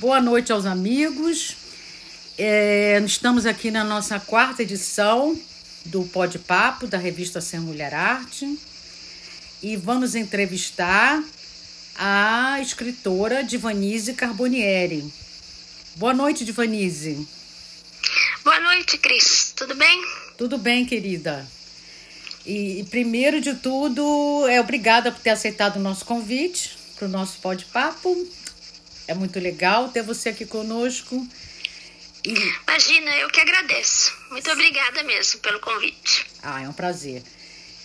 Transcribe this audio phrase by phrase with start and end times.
[0.00, 1.56] Boa noite aos amigos.
[2.36, 5.40] É, estamos aqui na nossa quarta edição
[5.84, 8.58] do Pode Papo, da revista Sem Mulher Arte.
[9.62, 11.22] E vamos entrevistar
[11.94, 15.08] a escritora Divanise Carbonieri.
[15.94, 17.26] Boa noite, Divanise.
[18.42, 19.52] Boa noite, Cris.
[19.54, 20.04] Tudo bem?
[20.36, 21.46] Tudo bem, querida.
[22.44, 27.10] E, e primeiro de tudo, é obrigada por ter aceitado o nosso convite para o
[27.10, 28.26] nosso Pode Papo.
[29.06, 31.26] É muito legal ter você aqui conosco.
[32.24, 32.32] E...
[32.66, 34.14] Imagina, eu que agradeço.
[34.30, 36.26] Muito obrigada mesmo pelo convite.
[36.42, 37.22] Ah, é um prazer.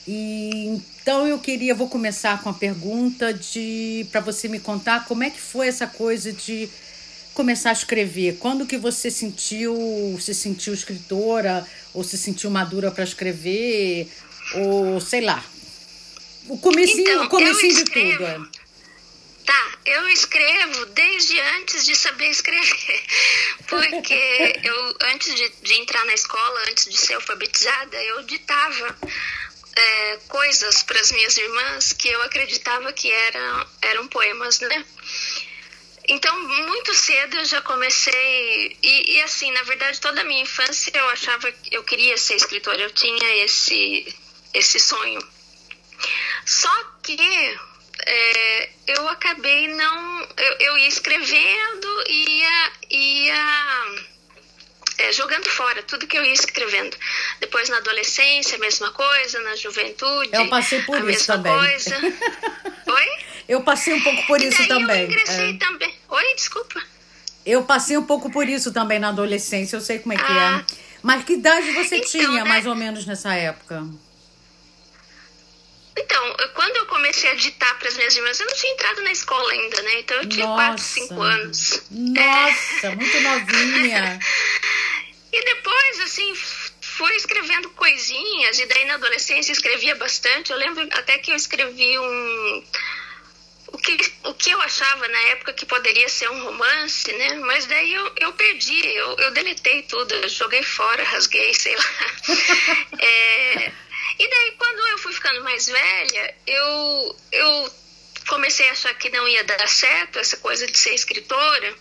[0.07, 5.23] E então eu queria, vou começar com a pergunta de para você me contar como
[5.23, 6.69] é que foi essa coisa de
[7.33, 8.37] começar a escrever.
[8.39, 14.07] Quando que você sentiu, se sentiu escritora ou se sentiu madura para escrever
[14.55, 15.43] ou sei lá.
[16.47, 18.23] O comecinho, então, o comecinho de tudo.
[18.25, 18.39] É.
[19.85, 23.03] Eu escrevo desde antes de saber escrever.
[23.67, 28.97] Porque eu, antes de, de entrar na escola, antes de ser alfabetizada, eu ditava
[29.75, 34.85] é, coisas para as minhas irmãs que eu acreditava que eram, eram poemas, né?
[36.07, 38.77] Então, muito cedo eu já comecei.
[38.81, 42.35] E, e, assim, na verdade, toda a minha infância eu achava que eu queria ser
[42.35, 44.15] escritora, eu tinha esse,
[44.53, 45.21] esse sonho.
[46.45, 47.59] Só que
[48.05, 50.21] é, eu acabei não.
[50.37, 53.85] Eu, eu ia escrevendo e ia, ia
[54.99, 56.95] é, jogando fora tudo que eu ia escrevendo.
[57.39, 60.29] Depois na adolescência, a mesma coisa, na juventude.
[60.33, 61.53] Eu passei por isso também.
[61.53, 61.95] Coisa.
[62.87, 63.07] Oi?
[63.47, 65.03] Eu passei um pouco por e isso também.
[65.03, 65.57] Eu ingressei é.
[65.57, 65.93] também.
[66.09, 66.81] Oi, desculpa.
[67.45, 70.25] Eu passei um pouco por isso também na adolescência, eu sei como é que é.
[70.25, 70.65] ah.
[70.69, 70.89] é.
[71.01, 72.43] Mas que idade você então, tinha, né?
[72.43, 73.87] mais ou menos, nessa época?
[75.99, 79.11] Então, quando eu comecei a ditar para as minhas irmãs, eu não tinha entrado na
[79.11, 79.99] escola ainda, né?
[79.99, 81.83] Então eu tinha 4, 5 anos.
[81.91, 82.95] Nossa, é.
[82.95, 84.19] muito novinha.
[85.31, 86.33] e depois, assim,
[86.81, 90.51] fui escrevendo coisinhas, e daí na adolescência escrevia bastante.
[90.51, 92.63] Eu lembro até que eu escrevi um.
[93.71, 97.35] O que, o que eu achava na época que poderia ser um romance, né?
[97.35, 101.85] Mas daí eu, eu perdi, eu, eu deletei tudo, eu joguei fora, rasguei, sei lá.
[102.99, 103.71] é,
[104.19, 107.73] e daí, quando eu fui ficando mais velha, eu, eu
[108.27, 111.73] comecei a achar que não ia dar certo essa coisa de ser escritora.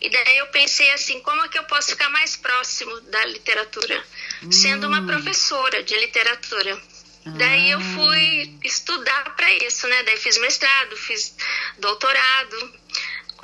[0.00, 4.04] E daí eu pensei assim, como é que eu posso ficar mais próximo da literatura?
[4.44, 4.52] Hum.
[4.52, 5.06] Sendo uma hum.
[5.06, 6.80] professora de literatura.
[7.26, 7.30] Ah.
[7.30, 10.02] Daí eu fui estudar para isso, né?
[10.04, 11.34] Daí fiz mestrado, fiz
[11.78, 12.74] doutorado,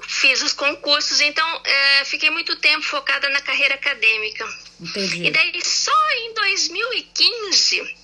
[0.06, 4.46] fiz os concursos, então é, fiquei muito tempo focada na carreira acadêmica.
[4.80, 5.24] Entendi.
[5.24, 7.99] E daí só em 2015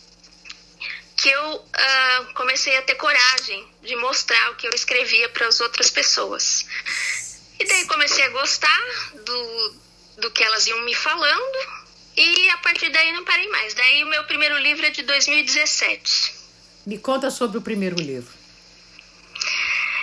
[1.26, 5.60] que eu uh, comecei a ter coragem de mostrar o que eu escrevia para as
[5.60, 6.64] outras pessoas.
[7.58, 8.80] E daí comecei a gostar
[9.24, 9.74] do,
[10.18, 11.58] do que elas iam me falando
[12.16, 13.74] e a partir daí não parei mais.
[13.74, 16.32] Daí o meu primeiro livro é de 2017.
[16.86, 18.32] Me conta sobre o primeiro livro.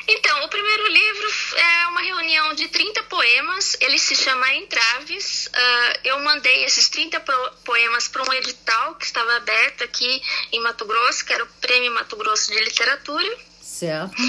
[0.08, 5.48] Então, o primeiro livro é uma reunião de 30 poemas, ele se chama Entraves.
[5.48, 7.22] Uh, eu mandei esses 30
[7.64, 10.22] poemas para um edital que estava aberto aqui
[10.52, 13.38] em Mato Grosso, que era o Prêmio Mato Grosso de Literatura.
[13.62, 14.22] Certo.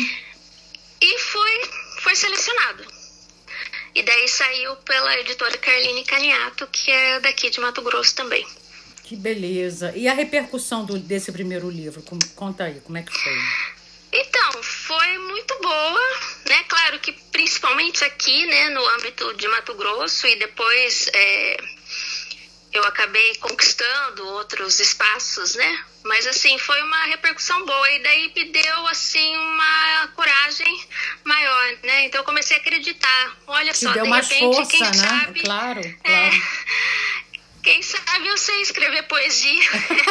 [1.00, 1.60] E foi,
[2.02, 2.86] foi selecionado.
[3.94, 8.46] E daí saiu pela editora Carline Caniato, que é daqui de Mato Grosso também.
[9.04, 9.92] Que beleza.
[9.94, 12.02] E a repercussão do, desse primeiro livro?
[12.34, 13.38] Conta aí, como é que foi?
[14.16, 16.62] Então, foi muito boa, né?
[16.68, 21.56] Claro que principalmente aqui, né, no âmbito de Mato Grosso e depois é,
[22.72, 25.84] eu acabei conquistando outros espaços, né?
[26.04, 30.86] Mas assim, foi uma repercussão boa e daí me deu assim uma coragem
[31.24, 32.04] maior, né?
[32.04, 33.36] Então eu comecei a acreditar.
[33.48, 34.92] Olha Te só, deu de mais repente, força, quem né?
[34.92, 35.40] sabe.
[35.40, 36.04] Claro, é, claro.
[36.04, 36.42] É,
[37.64, 39.70] quem sabe eu sei escrever poesia.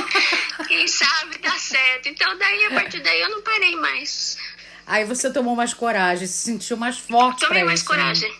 [0.67, 2.09] quem sabe dá certo.
[2.09, 4.37] Então daí, a partir daí, eu não parei mais.
[4.85, 8.29] Aí você tomou mais coragem, se sentiu mais forte Tomei mais isso, coragem.
[8.29, 8.35] Né?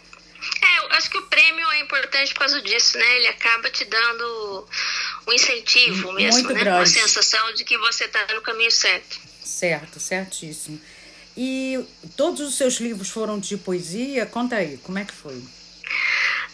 [0.62, 3.18] É, eu acho que o prêmio é importante por causa disso, né?
[3.18, 4.68] Ele acaba te dando
[5.28, 6.60] um incentivo mesmo, Muito né?
[6.60, 6.80] grande.
[6.80, 9.20] Uma sensação de que você está no caminho certo.
[9.46, 10.82] Certo, certíssimo.
[11.38, 11.86] E
[12.18, 14.26] todos os seus livros foram de poesia?
[14.26, 15.42] Conta aí, como é que foi?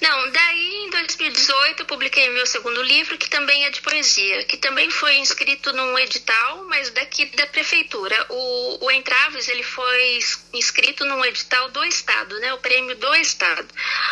[0.02, 4.58] Não, daí em 2018 eu publiquei meu segundo livro, que também é de poesia, que
[4.58, 8.26] também foi inscrito num edital, mas daqui da prefeitura.
[8.30, 10.20] O, o Entraves, ele foi
[10.54, 12.54] inscrito num edital do Estado, né?
[12.54, 13.68] O prêmio do Estado.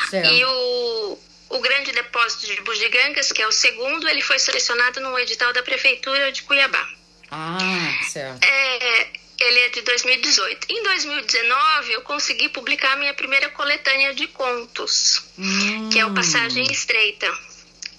[0.09, 0.33] Certo.
[0.33, 1.19] E o,
[1.49, 5.63] o Grande Depósito de Bugigangas, que é o segundo, ele foi selecionado num edital da
[5.63, 6.87] prefeitura de Cuiabá.
[7.31, 8.43] Ah, certo.
[8.43, 9.07] É,
[9.39, 10.67] Ele é de 2018.
[10.69, 15.89] Em 2019, eu consegui publicar minha primeira coletânea de contos, hum.
[15.89, 17.31] que é o Passagem Estreita,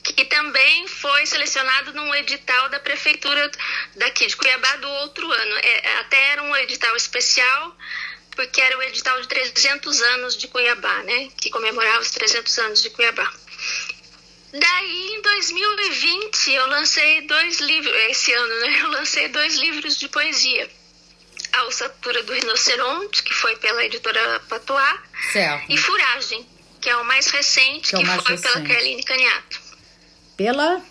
[0.03, 3.51] que também foi selecionado num edital da prefeitura
[3.95, 5.57] daqui de Cuiabá do outro ano.
[5.63, 7.77] É, até era um edital especial,
[8.33, 11.29] porque era o edital de 300 anos de Cuiabá, né?
[11.41, 13.33] Que comemorava os 300 anos de Cuiabá.
[14.53, 18.81] Daí, em 2020, eu lancei dois livros, esse ano, né?
[18.81, 20.78] Eu lancei dois livros de poesia
[21.59, 24.99] a Ossatura do Rinoceronte, que foi pela editora Patois,
[25.33, 25.73] certo.
[25.73, 26.47] e Furagem,
[26.81, 28.53] que é o mais recente, que, é que mais foi recente.
[28.53, 29.61] pela Carline Caniato.
[30.37, 30.83] Pela?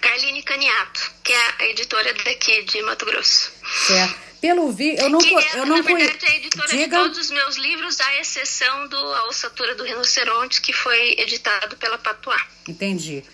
[0.00, 3.50] Carline Caniato, que é a editora daqui de Mato Grosso.
[3.86, 4.24] Certo.
[4.40, 6.84] Pelo vi, eu não que é, eu não na verdade, é a editora Diga.
[6.84, 11.76] de todos os meus livros, à exceção do A Ossatura do Rinoceronte, que foi editado
[11.78, 12.42] pela Patois.
[12.68, 13.24] Entendi.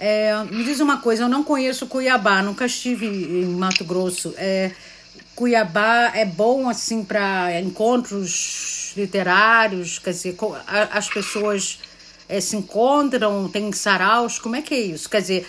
[0.00, 4.34] É, me diz uma coisa, eu não conheço Cuiabá, nunca estive em Mato Grosso.
[4.38, 4.72] É,
[5.36, 10.34] Cuiabá é bom assim para encontros literários, quer dizer,
[10.90, 11.78] as pessoas
[12.26, 15.10] é, se encontram, tem saraus, como é que é isso?
[15.10, 15.46] Quer dizer,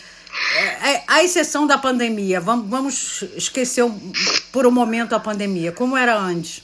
[0.56, 3.86] é, é, a exceção da pandemia, vamos, vamos esquecer
[4.52, 6.62] por um momento a pandemia, como era antes?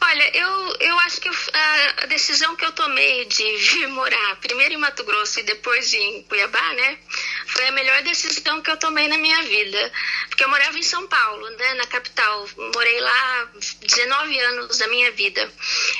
[0.00, 4.78] Olha, eu, eu acho que a decisão que eu tomei de vir morar primeiro em
[4.78, 6.98] Mato Grosso e depois em Cuiabá, né,
[7.46, 9.92] foi a melhor decisão que eu tomei na minha vida.
[10.28, 12.48] Porque eu morava em São Paulo, né, na capital.
[12.74, 13.48] Morei lá
[13.80, 15.50] 19 anos da minha vida.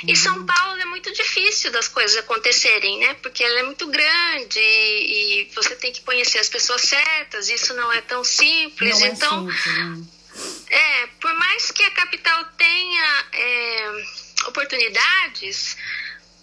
[0.03, 0.15] E uhum.
[0.15, 5.41] São Paulo é muito difícil das coisas acontecerem, né, porque ela é muito grande e,
[5.41, 7.49] e você tem que conhecer as pessoas certas.
[7.49, 8.99] Isso não é tão simples.
[8.99, 9.49] Não é então.
[9.49, 10.17] É simples, né?
[10.69, 14.03] É, por mais que a capital tenha é,
[14.47, 15.77] oportunidades,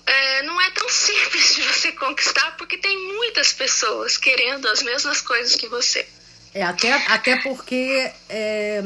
[0.06, 5.20] é, não é tão simples de você conquistar, porque tem muitas pessoas querendo as mesmas
[5.20, 6.06] coisas que você.
[6.52, 8.84] É, até, até porque é,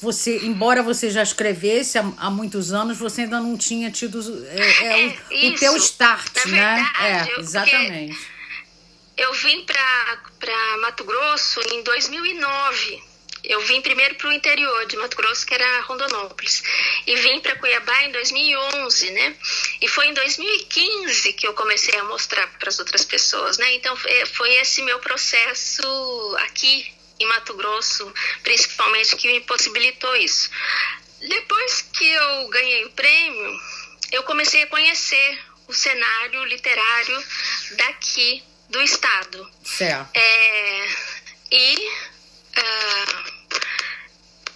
[0.00, 4.84] você, embora você já escrevesse há, há, muitos anos, você ainda não tinha tido é,
[4.84, 6.76] é, o, isso, o teu start, né?
[6.76, 8.18] Verdade, é, exatamente.
[9.16, 13.02] Eu vim para Mato Grosso em 2009
[13.48, 16.62] eu vim primeiro para o interior de Mato Grosso, que era Rondonópolis,
[17.06, 19.34] e vim para Cuiabá em 2011, né?
[19.80, 23.74] E foi em 2015 que eu comecei a mostrar para as outras pessoas, né?
[23.74, 23.96] Então
[24.34, 28.12] foi esse meu processo aqui em Mato Grosso,
[28.42, 30.50] principalmente, que me possibilitou isso.
[31.20, 33.60] Depois que eu ganhei o prêmio,
[34.12, 37.24] eu comecei a conhecer o cenário literário
[37.72, 39.50] daqui do estado.
[39.64, 40.10] Certo.
[40.14, 40.88] É,
[41.50, 41.88] e
[42.58, 43.07] uh,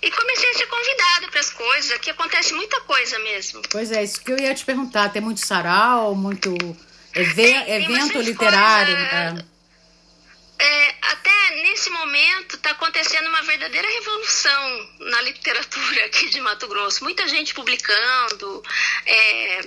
[0.02, 1.92] e comecei a ser convidada para as coisas.
[1.92, 3.62] Aqui acontece muita coisa mesmo.
[3.70, 5.10] Pois é, isso que eu ia te perguntar.
[5.10, 6.52] Tem muito sarau, muito
[7.14, 8.94] evento, evento literário.
[8.94, 9.52] Coisa, é.
[10.64, 17.02] É, até nesse momento está acontecendo uma verdadeira revolução na literatura aqui de Mato Grosso.
[17.04, 18.62] Muita gente publicando,
[19.06, 19.58] é,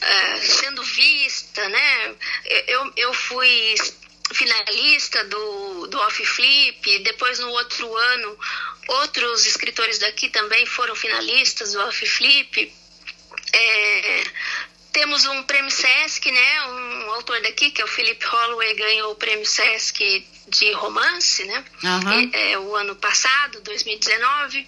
[0.00, 2.14] é sendo vista, né?
[2.66, 3.74] Eu, eu fui
[4.32, 8.38] finalista do, do Off Flip, depois no outro ano
[8.90, 12.72] outros escritores daqui também foram finalistas do Off Flip.
[13.52, 14.24] É,
[14.92, 16.62] temos um prêmio Sesc, né?
[16.66, 21.64] Um autor daqui, que é o Philip Holloway, ganhou o prêmio Sesc de romance, né?
[21.84, 22.30] Uhum.
[22.32, 24.66] É, é, o ano passado, 2019.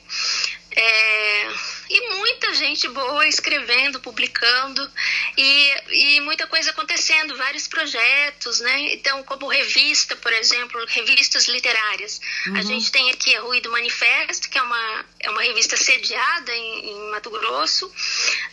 [0.75, 1.49] É,
[1.89, 4.91] e muita gente boa escrevendo, publicando
[5.37, 8.95] e, e muita coisa acontecendo, vários projetos, né?
[8.95, 12.21] Então, como revista, por exemplo, revistas literárias.
[12.47, 12.57] Uhum.
[12.57, 16.91] A gente tem aqui a Ruído Manifesto, que é uma, é uma revista sediada em,
[16.91, 17.93] em Mato Grosso.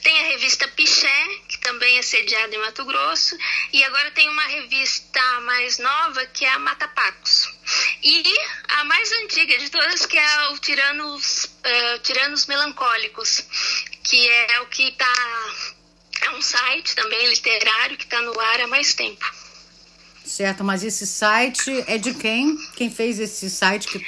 [0.03, 3.37] Tem a revista Piché, que também é sediada em Mato Grosso.
[3.71, 7.58] E agora tem uma revista mais nova, que é a Matapacos.
[8.03, 8.23] E
[8.69, 13.43] a mais antiga de todas, que é o Tiranos, uh, Tiranos Melancólicos,
[14.03, 15.05] que é o que está.
[16.21, 19.25] É um site também literário que está no ar há mais tempo.
[20.25, 22.55] Certo, mas esse site é de quem?
[22.75, 23.87] Quem fez esse site?
[23.87, 24.05] Que...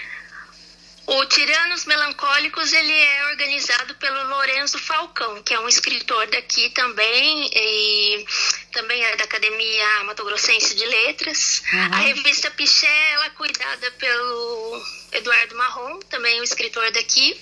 [1.07, 7.49] O Tiranos Melancólicos ele é organizado pelo Lorenzo Falcão, que é um escritor daqui também
[7.53, 8.25] e
[8.71, 11.63] também é da Academia Mato Grossense de Letras.
[11.73, 11.93] Uhum.
[11.93, 17.39] A revista Piché ela é cuidada pelo Eduardo Marrom, também um escritor daqui.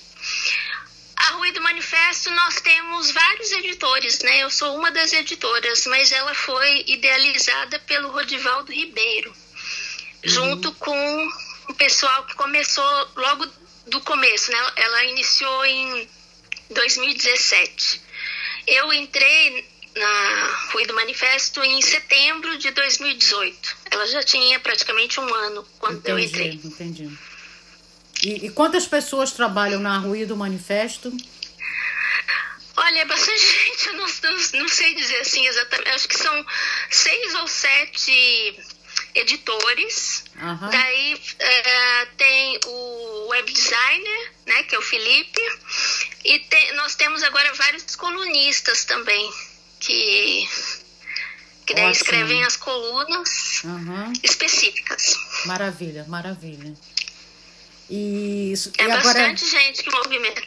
[1.16, 4.38] A Ruído Manifesto nós temos vários editores, né?
[4.42, 9.34] Eu sou uma das editoras, mas ela foi idealizada pelo Rodivaldo Ribeiro, uhum.
[10.24, 11.30] junto com
[11.70, 13.46] o pessoal que começou logo
[13.86, 14.58] do começo, né?
[14.76, 16.08] Ela iniciou em
[16.70, 18.00] 2017.
[18.66, 23.76] Eu entrei na Rui do Manifesto em setembro de 2018.
[23.90, 26.60] Ela já tinha praticamente um ano quando entendi, eu entrei.
[26.64, 27.18] Entendi.
[28.22, 31.12] E, e quantas pessoas trabalham na Rui do Manifesto?
[32.76, 35.90] Olha, é bastante gente, eu não, não, não, sei dizer assim exatamente.
[35.90, 36.46] Acho que são
[36.90, 38.58] seis ou sete
[39.14, 40.24] editores.
[40.40, 40.70] Uhum.
[40.70, 45.40] Daí é, tem o web designer, né, que é o Felipe.
[46.24, 49.32] E tem, nós temos agora vários colunistas também,
[49.78, 50.48] que,
[51.66, 52.02] que daí Ótimo.
[52.02, 54.12] escrevem as colunas uhum.
[54.22, 55.16] específicas.
[55.46, 56.74] Maravilha, maravilha.
[57.88, 59.64] E, é e bastante agora...
[59.64, 60.42] gente que movimenta.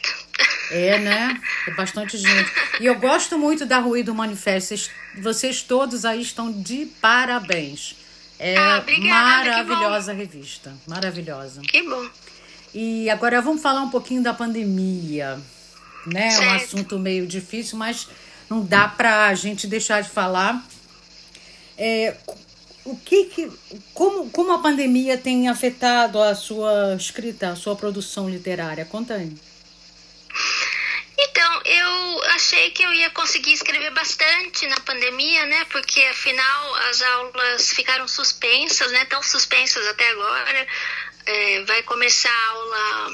[0.70, 1.40] É, né?
[1.68, 2.50] É bastante gente.
[2.80, 4.90] E eu gosto muito da Ruído Manifesto.
[5.18, 7.96] Vocês todos aí estão de parabéns.
[8.44, 10.70] É ah, obrigada, maravilhosa revista.
[10.86, 11.62] Maravilhosa.
[11.62, 12.06] Que bom.
[12.74, 15.40] E agora vamos falar um pouquinho da pandemia.
[16.06, 16.28] Né?
[16.28, 18.06] É um assunto meio difícil, mas
[18.50, 20.62] não dá para a gente deixar de falar.
[21.78, 22.18] É,
[22.84, 23.50] o que, que
[23.94, 28.84] como, como a pandemia tem afetado a sua escrita, a sua produção literária?
[28.84, 29.32] Conta aí.
[31.64, 35.64] Eu achei que eu ia conseguir escrever bastante na pandemia, né?
[35.70, 39.04] Porque afinal as aulas ficaram suspensas, né?
[39.06, 40.66] Tão suspensas até agora.
[41.26, 43.12] É, vai começar a aula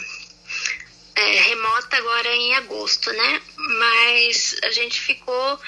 [1.14, 3.42] é, remota agora em agosto, né?
[3.56, 5.60] Mas a gente ficou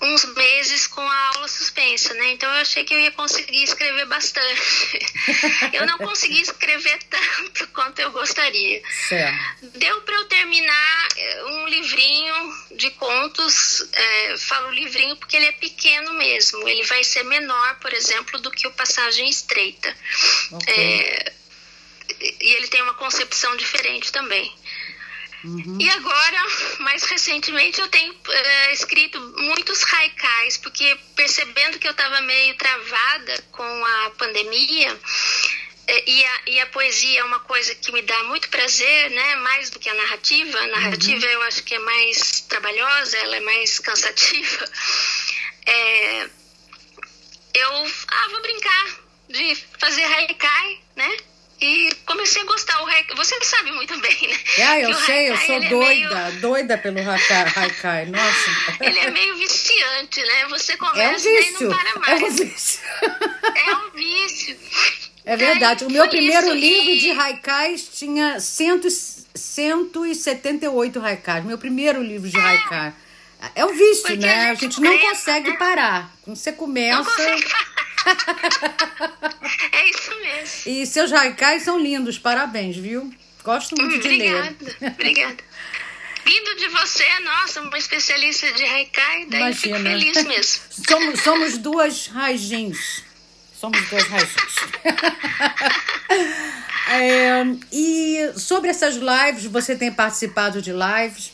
[0.00, 2.32] uns meses com a aula suspensa, né?
[2.32, 4.98] Então eu achei que eu ia conseguir escrever bastante.
[5.72, 8.82] eu não consegui escrever tanto quanto eu gostaria.
[9.08, 9.66] Certo.
[9.74, 13.88] Deu para eu terminar eh, um livrinho de contos.
[13.92, 16.68] É, falo livrinho porque ele é pequeno mesmo.
[16.68, 19.94] Ele vai ser menor, por exemplo, do que o Passagem Estreita.
[20.52, 20.74] Okay.
[20.74, 21.32] É,
[22.20, 24.52] e ele tem uma concepção diferente também.
[25.44, 25.78] Uhum.
[25.80, 26.46] E agora,
[26.80, 33.44] mais recentemente, eu tenho uh, escrito muitos haikais, porque percebendo que eu estava meio travada
[33.52, 35.00] com a pandemia,
[35.86, 39.36] eh, e a, e a, poesia é uma coisa que me dá muito prazer, né?
[39.36, 40.58] Mais do que a narrativa.
[40.58, 41.32] A narrativa uhum.
[41.32, 44.70] eu acho que é mais trabalhosa, ela é mais cansativa.
[45.66, 46.28] É,
[47.54, 48.86] eu ah, vou brincar
[49.28, 51.16] de fazer haikai, né?
[51.60, 52.80] E comecei a gostar.
[52.82, 54.38] O haikai, você sabe muito bem, né?
[54.64, 56.40] Ah, eu sei, eu sou doida, é meio...
[56.40, 58.76] doida pelo haikai, nossa.
[58.80, 60.46] Ele é meio viciante, né?
[60.50, 61.60] Você começa é um vício.
[61.60, 62.22] e não para mais.
[62.22, 62.80] É um vício.
[63.54, 64.56] É um vício.
[65.24, 65.84] É verdade.
[65.84, 66.98] o meu primeiro livro e...
[66.98, 68.88] de haikais tinha cento,
[69.34, 71.44] 178 haikais.
[71.44, 72.40] Meu primeiro livro de é.
[72.40, 72.94] haikai.
[73.54, 74.50] É um vício, Porque né?
[74.50, 75.56] A gente, a gente não consegue né?
[75.56, 76.12] parar.
[76.22, 76.98] Quando você começa.
[76.98, 77.77] Não consegue parar.
[79.72, 80.62] É isso mesmo.
[80.66, 83.12] E seus haikais são lindos, parabéns, viu?
[83.42, 84.92] Gosto muito hum, de obrigada, ler.
[84.92, 85.36] Obrigada.
[86.24, 89.50] Vindo de você, nossa, uma especialista de haikai, daí Imagina.
[89.50, 90.62] eu fico feliz mesmo.
[90.88, 93.02] Somos, somos duas raijins.
[93.58, 94.54] Somos duas raijins.
[96.90, 101.32] é, e sobre essas lives, você tem participado de lives?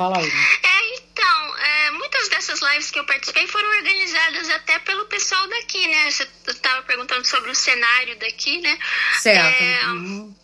[0.00, 0.24] Fala aí.
[0.24, 5.86] É, então, é, muitas dessas lives que eu participei foram organizadas até pelo pessoal daqui,
[5.88, 6.10] né?
[6.10, 8.78] Você estava perguntando sobre o cenário daqui, né?
[9.18, 9.62] Certo.
[9.62, 10.34] É, uhum.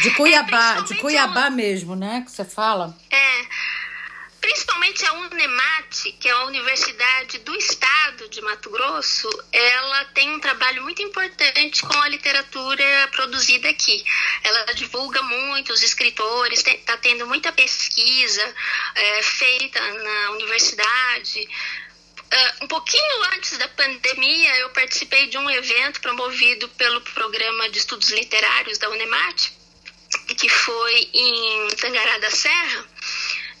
[0.00, 2.22] De Cuiabá, é, de Cuiabá mesmo, né?
[2.24, 2.96] Que você fala.
[3.10, 3.46] É.
[4.46, 10.38] Principalmente a Unemat, que é a Universidade do Estado de Mato Grosso, ela tem um
[10.38, 14.04] trabalho muito importante com a literatura produzida aqui.
[14.44, 18.54] Ela divulga muito os escritores, está tendo muita pesquisa
[18.94, 21.40] é, feita na universidade.
[21.40, 27.78] Uh, um pouquinho antes da pandemia, eu participei de um evento promovido pelo Programa de
[27.78, 29.50] Estudos Literários da Unemat,
[30.38, 32.86] que foi em Tangará da Serra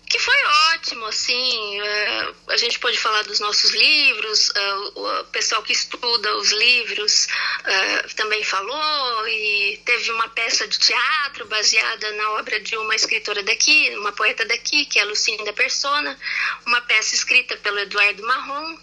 [0.08, 0.44] que foi
[0.74, 6.36] ótimo, assim, uh, a gente pôde falar dos nossos livros, uh, o pessoal que estuda
[6.36, 12.76] os livros uh, também falou, e teve uma peça de teatro baseada na obra de
[12.76, 16.16] uma escritora daqui, uma poeta daqui, que é a Lucinda Persona,
[16.64, 18.78] uma peça escrita pelo Eduardo Marrom.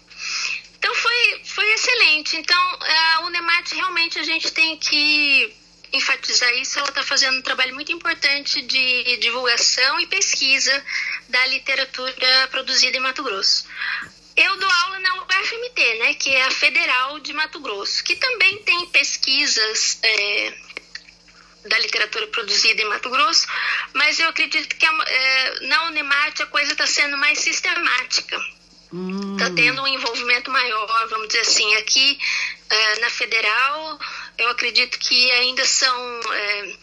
[0.78, 2.36] Então foi, foi excelente.
[2.36, 2.78] Então,
[3.16, 5.63] a Unemat realmente a gente tem que
[5.96, 10.84] enfatizar isso, ela está fazendo um trabalho muito importante de divulgação e pesquisa
[11.28, 13.66] da literatura produzida em Mato Grosso.
[14.36, 18.58] Eu dou aula na UFMT, né, que é a Federal de Mato Grosso, que também
[18.64, 20.54] tem pesquisas é,
[21.66, 23.46] da literatura produzida em Mato Grosso,
[23.92, 28.36] mas eu acredito que é, na Unemat a coisa está sendo mais sistemática.
[28.36, 29.54] Está hum.
[29.56, 31.74] tendo um envolvimento maior, vamos dizer assim.
[31.76, 32.18] Aqui
[32.70, 33.98] é, na Federal,
[34.38, 36.20] eu acredito que ainda são.
[36.32, 36.76] É,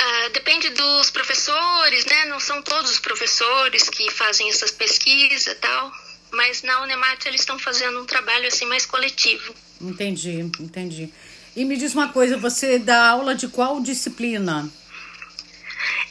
[0.00, 2.26] Uh, depende dos professores, né?
[2.26, 5.92] Não são todos os professores que fazem essas pesquisas e tal,
[6.30, 9.52] mas na Unemat eles estão fazendo um trabalho assim mais coletivo.
[9.80, 11.12] Entendi, entendi.
[11.56, 14.70] E me diz uma coisa, você dá aula de qual disciplina?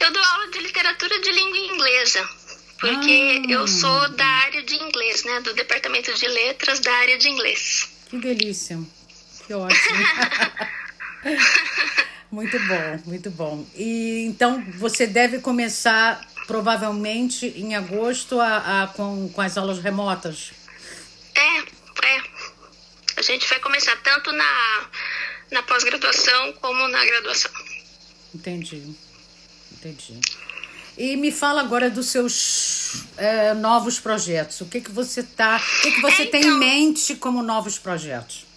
[0.00, 2.28] Eu dou aula de literatura de língua inglesa,
[2.78, 3.50] porque ah.
[3.50, 5.40] eu sou da área de inglês, né?
[5.40, 7.88] Do departamento de letras da área de inglês.
[8.10, 8.78] Que delícia.
[9.48, 9.98] Que ótimo.
[12.30, 13.66] muito bom, muito bom.
[13.74, 20.50] E então você deve começar provavelmente em agosto a, a com, com as aulas remotas.
[21.34, 22.22] É, é.
[23.16, 24.86] A gente vai começar tanto na,
[25.50, 27.50] na pós-graduação como na graduação.
[28.34, 28.94] Entendi.
[29.72, 30.20] Entendi.
[30.98, 34.60] E me fala agora dos seus é, novos projetos.
[34.60, 37.42] O que que você tá, o que que você então, tem em então- mente como
[37.42, 38.47] novos projetos?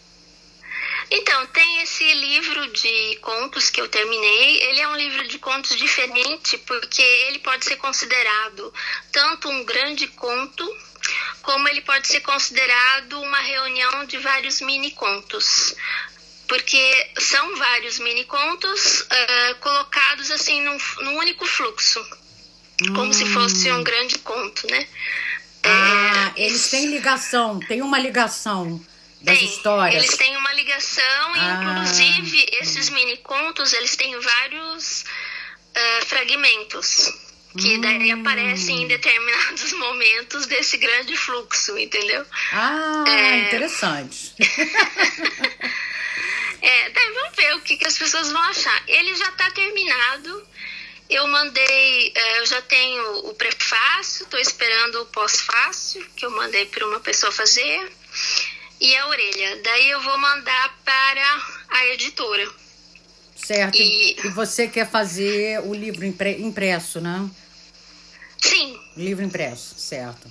[1.13, 4.63] Então, tem esse livro de contos que eu terminei.
[4.63, 8.73] Ele é um livro de contos diferente porque ele pode ser considerado
[9.11, 10.65] tanto um grande conto
[11.41, 15.75] como ele pode ser considerado uma reunião de vários mini contos
[16.47, 21.99] porque são vários mini contos uh, colocados assim num, num único fluxo,
[22.81, 22.93] hum.
[22.93, 23.83] como se fosse um hum.
[23.83, 24.85] grande conto, né?
[25.63, 28.85] Ah, é, eles têm ligação, tem uma ligação
[29.21, 30.03] das tem, histórias.
[30.03, 31.61] Eles têm uma ligação, ah.
[31.61, 37.13] inclusive esses mini contos eles têm vários uh, fragmentos
[37.57, 37.81] que hum.
[37.81, 42.25] daí aparecem em determinados momentos desse grande fluxo, entendeu?
[42.51, 43.47] Ah, é...
[43.47, 44.33] interessante.
[46.61, 48.83] É, daí vamos ver o que, que as pessoas vão achar.
[48.87, 50.47] Ele já está terminado.
[51.09, 56.87] Eu mandei, eu já tenho o prefácio, estou esperando o pós-fácil, que eu mandei para
[56.87, 57.91] uma pessoa fazer,
[58.81, 59.61] e a orelha.
[59.63, 62.49] Daí eu vou mandar para a editora.
[63.35, 63.77] Certo.
[63.77, 67.29] E, e você quer fazer o livro impresso, né?
[68.39, 68.79] Sim.
[68.97, 70.27] Livro impresso, certo.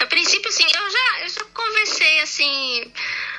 [0.00, 0.64] A princípio, sim.
[0.64, 2.92] Eu já, eu já conversei, assim,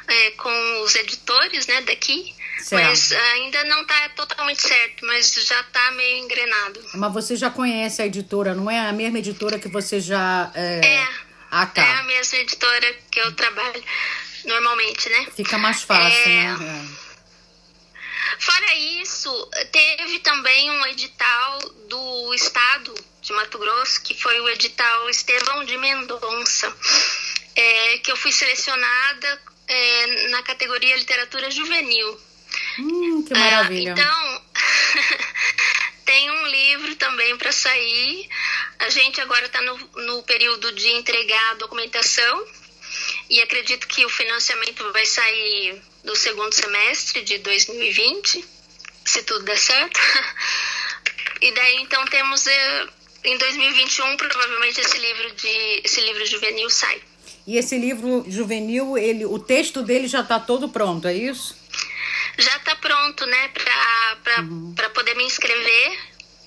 [0.07, 2.83] é, com os editores né, daqui, certo.
[2.83, 6.81] mas ainda não está totalmente certo, mas já está meio engrenado.
[6.93, 10.51] Mas você já conhece a editora, não é a mesma editora que você já.
[10.55, 11.07] É, é,
[11.51, 11.81] ah, tá.
[11.81, 13.83] é a mesma editora que eu trabalho
[14.45, 15.27] normalmente, né?
[15.35, 16.57] Fica mais fácil, é...
[16.57, 16.57] né?
[16.99, 17.03] É.
[18.39, 25.09] Fora isso, teve também um edital do estado de Mato Grosso, que foi o edital
[25.09, 26.75] Estevão de Mendonça,
[27.55, 32.19] é, que eu fui selecionada é, na categoria literatura juvenil.
[32.79, 33.95] Hum, que maravilha.
[33.97, 34.41] Ah, então,
[36.05, 38.29] tem um livro também para sair.
[38.79, 42.45] A gente agora está no, no período de entregar a documentação
[43.29, 48.45] e acredito que o financiamento vai sair do segundo semestre de 2020,
[49.05, 49.99] se tudo der certo.
[51.41, 52.87] E daí então temos eh,
[53.25, 57.01] em 2021 provavelmente esse livro de esse livro juvenil sai.
[57.45, 61.53] E esse livro juvenil, ele, o texto dele já está todo pronto, é isso?
[62.37, 63.49] Já está pronto, né?
[64.23, 64.73] Para uhum.
[64.93, 65.99] poder me inscrever.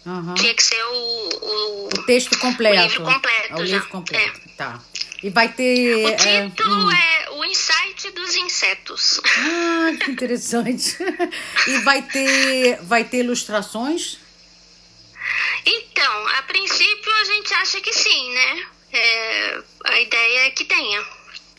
[0.07, 0.35] Uhum.
[0.35, 2.79] Tinha que ser o, o, o texto completo.
[2.79, 3.53] O livro completo.
[3.53, 4.41] É o livro completo.
[4.49, 4.57] É.
[4.57, 4.81] Tá.
[5.27, 6.05] E vai ter.
[6.05, 9.21] O é, título é, é O Insight dos Insetos.
[9.27, 10.97] Ah, que interessante.
[11.67, 14.19] e vai ter, vai ter ilustrações?
[15.65, 18.67] Então, a princípio a gente acha que sim, né?
[18.93, 21.05] É, a ideia é que tenha.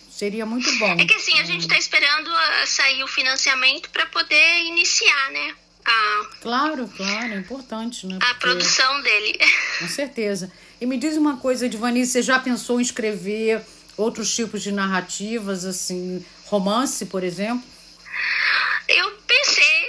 [0.10, 0.98] Seria muito bom.
[0.98, 5.56] É que assim, a gente está esperando a sair o financiamento para poder iniciar, né?
[6.48, 8.20] Claro, claro, é importante, né?
[8.22, 9.38] A produção dele.
[9.80, 10.50] Com certeza.
[10.80, 13.62] E me diz uma coisa, Divani, você já pensou em escrever
[13.98, 17.68] outros tipos de narrativas, assim, romance, por exemplo?
[18.88, 19.86] Eu pensei,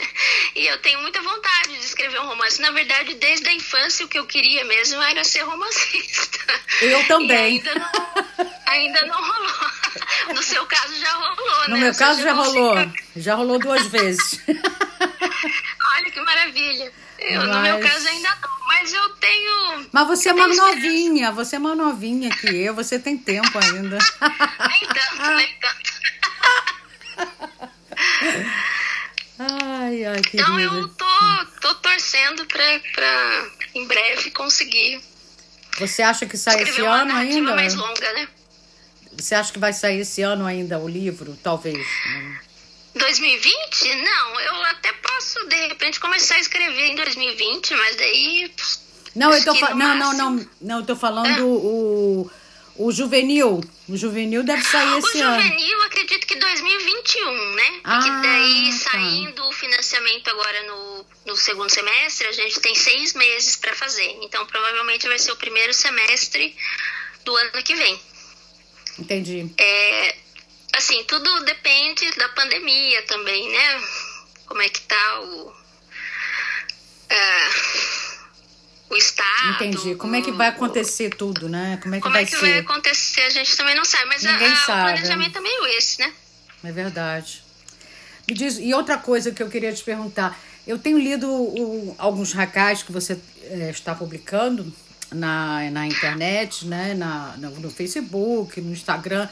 [0.56, 2.58] e eu tenho muita vontade de escrever um romance.
[2.62, 6.38] Na verdade, desde a infância, o que eu queria mesmo era ser romancista.
[6.80, 7.58] Eu também.
[7.58, 9.70] Ainda não, ainda não, rolou.
[10.34, 11.80] No seu caso, já rolou, no né?
[11.80, 12.74] meu caso, já rolou.
[13.16, 14.38] Já rolou duas vezes.
[15.98, 16.92] Olha que maravilha.
[17.18, 17.48] Eu, mas...
[17.48, 18.58] No meu caso, ainda não.
[18.68, 19.86] Mas eu tenho.
[19.90, 21.32] Mas você é mais novinha.
[21.32, 22.72] Você é mais novinha que eu.
[22.74, 23.98] Você tem tempo ainda.
[24.68, 25.98] nem tanto, nem tanto.
[29.40, 30.22] Ai, ai.
[30.32, 31.04] Então eu tô,
[31.60, 35.00] tô torcendo pra, pra em breve conseguir.
[35.80, 37.56] Você acha que sai esse ano ainda?
[37.56, 38.28] mais longa, né?
[39.16, 41.36] Você acha que vai sair esse ano ainda o livro?
[41.42, 41.84] Talvez.
[42.98, 43.94] 2020?
[43.96, 48.52] Não, eu até posso de repente começar a escrever em 2020, mas daí.
[49.14, 49.74] Não, eu tô fa...
[49.74, 51.42] não, não, não, não, eu tô falando é.
[51.42, 52.30] o
[52.78, 55.36] o juvenil, o juvenil deve sair esse ano.
[55.36, 57.80] O juvenil, acredito que 2021, né?
[57.82, 58.90] Ah, Porque daí, tá.
[58.92, 64.16] saindo o financiamento agora no, no segundo semestre, a gente tem seis meses para fazer.
[64.22, 66.54] Então, provavelmente vai ser o primeiro semestre
[67.24, 68.00] do ano que vem.
[68.96, 69.52] Entendi.
[69.58, 70.16] É,
[70.74, 73.82] assim, tudo depende da pandemia também, né?
[74.48, 75.48] como é que tá o.
[77.10, 77.88] Uh,
[78.90, 79.50] o Estado.
[79.50, 79.94] Entendi.
[79.96, 81.78] Como é que vai acontecer tudo, né?
[81.82, 83.20] Como é que como vai é que vai acontecer?
[83.20, 84.80] A gente também não sabe, mas a, Ninguém a, sabe.
[84.80, 86.12] o planejamento é meio esse, né?
[86.64, 87.42] É verdade.
[88.26, 90.38] Me diz, e outra coisa que eu queria te perguntar.
[90.66, 94.70] Eu tenho lido o, alguns racais que você é, está publicando
[95.10, 96.94] na, na internet, né?
[96.94, 99.28] Na, no, no Facebook, no Instagram,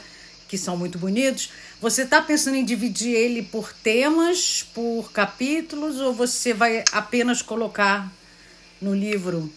[0.47, 1.49] que são muito bonitos.
[1.81, 8.11] Você está pensando em dividir ele por temas, por capítulos, ou você vai apenas colocar
[8.81, 9.51] no livro,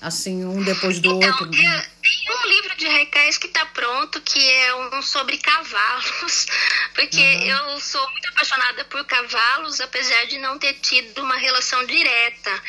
[0.00, 1.46] assim, um depois do então, outro?
[1.46, 6.46] É, tem um livro de recais que está pronto, que é um sobre cavalos,
[6.94, 7.46] porque uhum.
[7.46, 12.62] eu sou muito apaixonada por cavalos, apesar de não ter tido uma relação direta.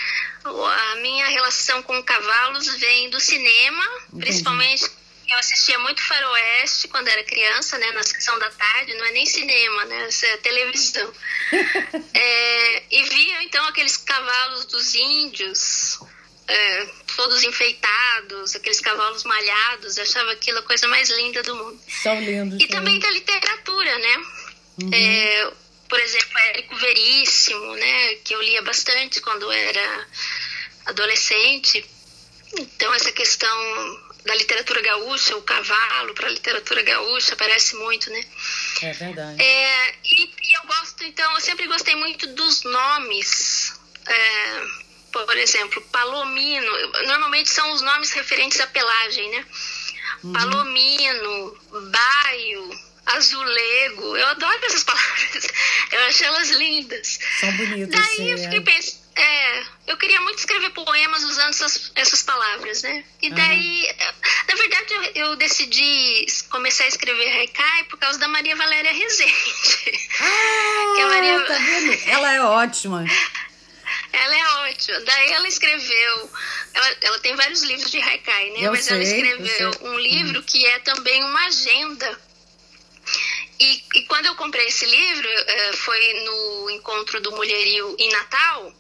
[0.45, 4.25] A minha relação com cavalos vem do cinema, Entendi.
[4.25, 4.89] principalmente
[5.29, 9.25] eu assistia muito faroeste quando era criança, né, na sessão da tarde, não é nem
[9.25, 11.13] cinema, né, isso é televisão.
[12.13, 15.99] é, e via então aqueles cavalos dos índios,
[16.47, 21.79] é, todos enfeitados, aqueles cavalos malhados, eu achava aquilo a coisa mais linda do mundo.
[21.87, 22.59] São lindos.
[22.61, 24.17] E também da literatura, né?
[24.81, 24.89] Uhum.
[24.93, 25.51] É,
[25.89, 30.07] por exemplo, Érico Veríssimo, né, que eu lia bastante quando era
[30.85, 31.83] adolescente.
[32.57, 38.23] Então essa questão da literatura gaúcha, o cavalo para a literatura gaúcha aparece muito, né?
[38.83, 39.41] É verdade.
[39.41, 43.73] É, e, e, eu gosto, então, eu sempre gostei muito dos nomes.
[44.05, 44.63] É,
[45.11, 46.71] por exemplo, Palomino,
[47.07, 49.45] normalmente são os nomes referentes à pelagem, né?
[50.23, 50.33] Uhum.
[50.33, 51.57] Palomino,
[51.91, 55.47] Baio, Azulego, eu adoro essas palavras,
[55.91, 57.19] eu acho elas lindas.
[57.39, 57.89] São bonitas.
[57.89, 58.61] Daí sim, eu fiquei é.
[58.61, 63.03] pensando, é, eu queria muito escrever poemas usando essas, essas palavras, né?
[63.19, 64.13] E daí, uhum.
[64.47, 70.07] Na verdade, eu, eu, decidi começar a escrever haikai por causa da Maria Valéria Rezende.
[70.19, 71.41] Ah, que a Maria...
[71.45, 72.10] tá vendo?
[72.10, 73.05] Ela é ótima.
[74.13, 74.99] Ela é ótima.
[75.01, 76.31] Daí ela escreveu.
[76.73, 78.60] Ela, ela tem vários livros de haikai, né?
[78.62, 82.19] Eu Mas sei, ela escreveu um livro que é também uma agenda.
[83.60, 85.29] E, e quando eu comprei esse livro,
[85.75, 88.73] foi no encontro do Mulherio em Natal.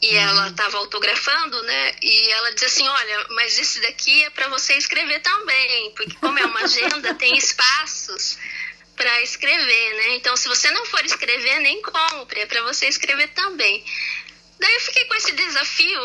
[0.00, 0.20] E uhum.
[0.20, 1.94] ela estava autografando, né?
[2.02, 6.38] E ela disse assim: Olha, mas esse daqui é para você escrever também, porque, como
[6.38, 8.38] é uma agenda, tem espaços
[8.96, 10.16] para escrever, né?
[10.16, 13.84] Então, se você não for escrever, nem compre, é para você escrever também.
[14.60, 16.00] Daí eu fiquei com esse desafio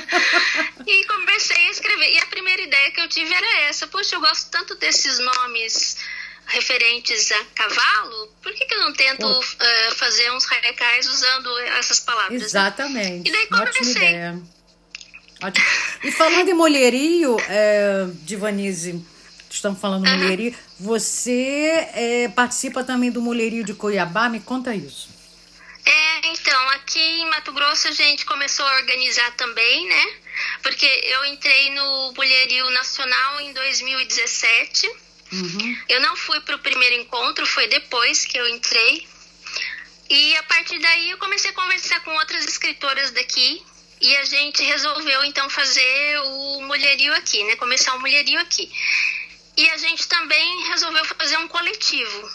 [0.86, 2.14] e comecei a escrever.
[2.14, 5.96] E a primeira ideia que eu tive era essa: Poxa, eu gosto tanto desses nomes
[6.48, 9.40] referentes a cavalo, por que, que eu não tento oh.
[9.40, 12.42] uh, fazer uns recais usando essas palavras?
[12.42, 13.30] Exatamente.
[13.30, 13.38] Né?
[13.38, 14.18] E daí comecei.
[15.42, 15.66] Ótimo.
[16.02, 19.04] E falando em mulherio, é, Divanise,
[19.50, 20.16] estamos falando uhum.
[20.16, 25.08] mulherio, você é, participa também do mulherio de Cuiabá, me conta isso.
[25.84, 30.12] É, então, aqui em Mato Grosso a gente começou a organizar também, né?
[30.62, 35.78] Porque eu entrei no Mulherio Nacional em 2017 Uhum.
[35.88, 39.06] Eu não fui para o primeiro encontro, foi depois que eu entrei.
[40.10, 43.62] E a partir daí eu comecei a conversar com outras escritoras daqui
[44.00, 47.56] e a gente resolveu então fazer o mulherio aqui, né?
[47.56, 48.70] Começar o mulherio aqui.
[49.56, 52.30] E a gente também resolveu fazer um coletivo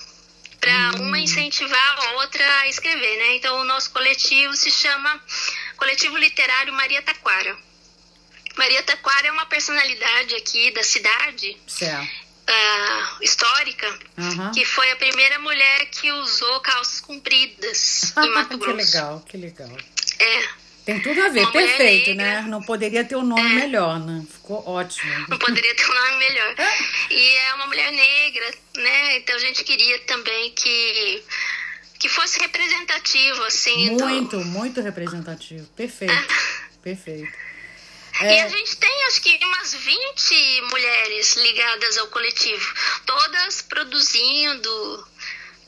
[0.59, 1.07] para Hum.
[1.07, 3.35] uma incentivar a outra a escrever, né?
[3.35, 5.21] Então o nosso coletivo se chama
[5.77, 7.57] Coletivo Literário Maria Taquara.
[8.55, 12.22] Maria Taquara é uma personalidade aqui da cidade Certo.
[12.49, 14.51] Uh, histórica, Uhum.
[14.51, 18.75] que foi a primeira mulher que usou calças compridas em Mato que Grosso.
[18.77, 19.69] legal, que legal.
[20.19, 22.41] É, Tem tudo a ver, Uma perfeito, negra.
[22.41, 22.47] né?
[22.49, 23.55] Não poderia ter um nome É.
[23.55, 24.23] melhor, né?
[24.29, 25.13] Ficou ótimo.
[25.29, 26.55] não poderia ter um nome melhor.
[27.09, 29.17] E é uma mulher negra, né?
[29.17, 31.23] Então a gente queria também que
[31.99, 33.95] que fosse representativo, assim.
[33.95, 35.65] do- Muito, muito representativo.
[35.67, 36.13] Perfeito,
[36.83, 37.31] perfeito.
[38.23, 42.73] E É, a gente tem acho que umas 20 mulheres ligadas ao coletivo,
[43.05, 45.07] todas produzindo.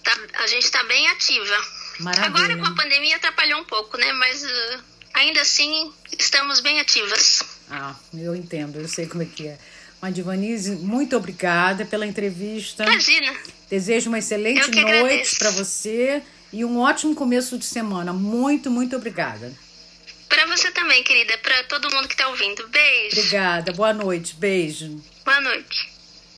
[0.03, 1.65] Tá- a gente está bem ativa.
[1.99, 2.27] Maravilha.
[2.27, 4.11] Agora com a pandemia atrapalhou um pouco, né?
[4.13, 7.41] Mas uh, ainda assim estamos bem ativas.
[7.69, 9.57] Ah, eu entendo, eu sei como é que é.
[10.01, 12.83] Mas, Divanise, muito obrigada pela entrevista.
[12.83, 13.33] Imagina.
[13.69, 16.21] Desejo uma excelente noite para você
[16.53, 18.13] e um ótimo começo de semana.
[18.13, 19.51] Muito, muito obrigada.
[20.27, 22.67] Para você também, querida, para todo mundo que está ouvindo.
[22.67, 23.19] Beijo.
[23.19, 25.01] Obrigada, boa noite, beijo.
[25.23, 25.94] Boa noite.